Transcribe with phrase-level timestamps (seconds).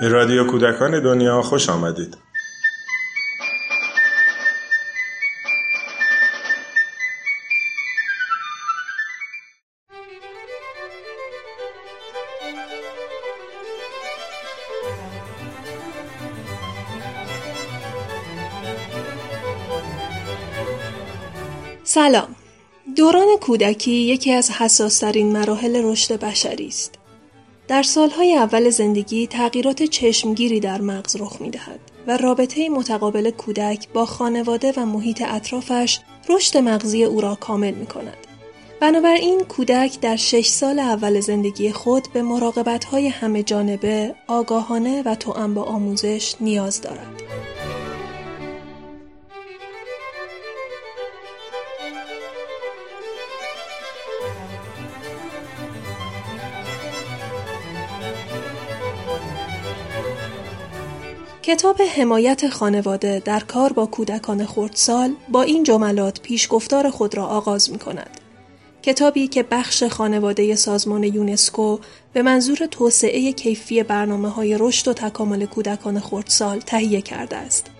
[0.00, 2.16] به رادیو کودکان دنیا خوش آمدید.
[21.84, 22.36] سلام
[22.96, 26.99] دوران کودکی یکی از حساسترین مراحل رشد بشری است
[27.70, 33.88] در سالهای اول زندگی تغییرات چشمگیری در مغز رخ می دهد و رابطه متقابل کودک
[33.88, 38.16] با خانواده و محیط اطرافش رشد مغزی او را کامل می کند.
[38.80, 45.14] بنابراین کودک در شش سال اول زندگی خود به مراقبت های همه جانبه، آگاهانه و
[45.14, 47.22] توأم با آموزش نیاز دارد.
[61.42, 67.70] کتاب حمایت خانواده در کار با کودکان خردسال با این جملات پیشگفتار خود را آغاز
[67.70, 68.20] می کند.
[68.82, 71.78] کتابی که بخش خانواده سازمان یونسکو
[72.12, 77.70] به منظور توسعه کیفی برنامه های رشد و تکامل کودکان خردسال تهیه کرده است.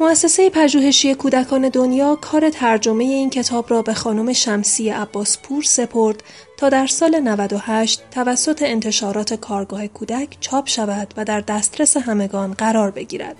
[0.00, 6.22] مؤسسه پژوهشی کودکان دنیا کار ترجمه این کتاب را به خانم شمسی عباس پور سپرد
[6.56, 12.90] تا در سال 98 توسط انتشارات کارگاه کودک چاپ شود و در دسترس همگان قرار
[12.90, 13.36] بگیرد.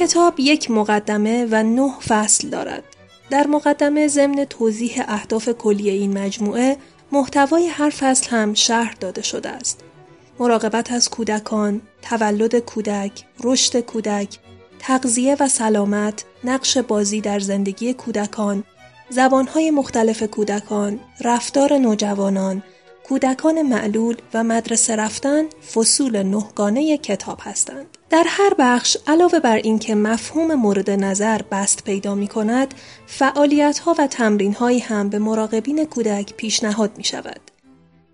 [0.00, 2.84] کتاب یک مقدمه و نه فصل دارد.
[3.30, 6.76] در مقدمه ضمن توضیح اهداف کلی این مجموعه
[7.12, 9.80] محتوای هر فصل هم شهر داده شده است.
[10.38, 14.38] مراقبت از کودکان، تولد کودک، رشد کودک،
[14.78, 18.64] تغذیه و سلامت، نقش بازی در زندگی کودکان،
[19.10, 22.62] زبانهای مختلف کودکان، رفتار نوجوانان،
[23.08, 25.44] کودکان معلول و مدرسه رفتن
[25.74, 27.86] فصول نهگانه کتاب هستند.
[28.10, 32.74] در هر بخش علاوه بر اینکه مفهوم مورد نظر بست پیدا می کند،
[33.06, 37.40] فعالیت ها و تمرین هایی هم به مراقبین کودک پیشنهاد می شود.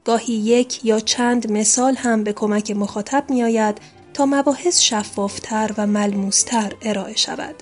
[0.04, 3.78] گاهی یک یا چند مثال هم به کمک مخاطب می آید
[4.14, 7.54] تا مباحث شفافتر و ملموستر ارائه شود.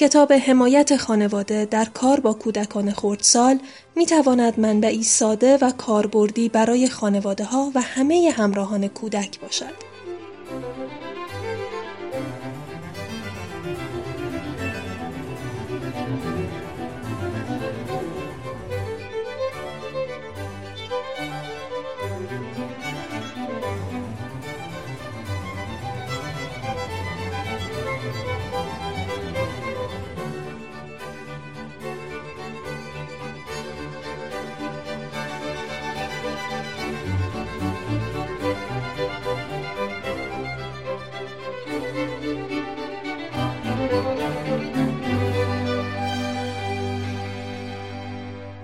[0.00, 3.58] کتاب حمایت خانواده در کار با کودکان خردسال
[3.96, 9.90] می تواند منبعی ساده و کاربردی برای خانواده ها و همه همراهان کودک باشد.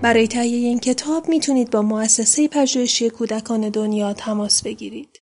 [0.01, 5.21] برای تهیه این کتاب می‌تونید با مؤسسه پژوهشی کودکان دنیا تماس بگیرید.